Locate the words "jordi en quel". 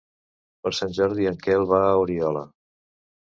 0.99-1.67